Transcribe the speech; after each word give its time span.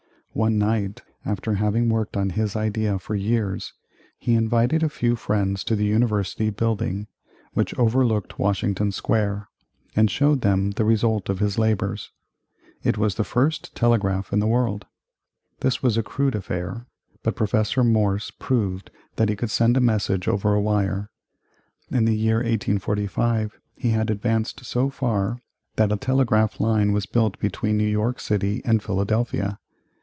One 0.33 0.57
night, 0.57 1.01
after 1.25 1.55
having 1.55 1.89
worked 1.89 2.15
on 2.15 2.29
his 2.29 2.55
idea 2.55 2.97
for 2.99 3.15
years, 3.15 3.73
he 4.17 4.33
invited 4.33 4.81
a 4.81 4.87
few 4.87 5.17
friends 5.17 5.61
to 5.65 5.75
the 5.75 5.83
University 5.83 6.49
building, 6.49 7.07
which 7.51 7.77
overlooked 7.77 8.39
Washington 8.39 8.93
Square, 8.93 9.49
and 9.93 10.09
showed 10.09 10.39
them 10.39 10.71
the 10.71 10.85
result 10.85 11.27
of 11.27 11.39
his 11.39 11.59
labors. 11.59 12.11
It 12.81 12.97
was 12.97 13.15
the 13.15 13.25
first 13.25 13.75
telegraph 13.75 14.31
in 14.31 14.39
the 14.39 14.47
world. 14.47 14.85
This 15.59 15.83
was 15.83 15.97
a 15.97 16.01
crude 16.01 16.33
affair, 16.35 16.85
but 17.23 17.35
Professor 17.35 17.83
Morse 17.83 18.31
proved 18.31 18.89
that 19.17 19.27
he 19.27 19.35
could 19.35 19.51
send 19.51 19.75
a 19.75 19.81
message 19.81 20.29
over 20.29 20.53
a 20.53 20.61
wire. 20.61 21.09
In 21.89 22.05
the 22.05 22.15
year 22.15 22.37
1845 22.37 23.59
he 23.75 23.89
had 23.89 24.09
advanced 24.09 24.63
so 24.63 24.89
far 24.89 25.41
that 25.75 25.91
a 25.91 25.97
telegraph 25.97 26.61
line 26.61 26.93
was 26.93 27.05
built 27.05 27.37
between 27.39 27.75
New 27.75 27.83
York 27.83 28.21
City 28.21 28.61
and 28.63 28.81
Philadelphia. 28.81 29.59